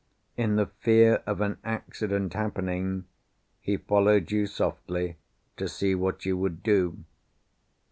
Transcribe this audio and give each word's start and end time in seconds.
In 0.35 0.55
the 0.55 0.65
fear 0.65 1.21
of 1.27 1.41
an 1.41 1.59
accident 1.63 2.33
happening 2.33 3.05
he 3.59 3.77
followed 3.77 4.31
you 4.31 4.47
softly 4.47 5.17
to 5.57 5.67
see 5.69 5.93
what 5.93 6.25
you 6.25 6.35
would 6.39 6.63
do. 6.63 7.03